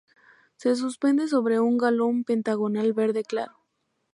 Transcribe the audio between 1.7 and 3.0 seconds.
galón pentagonal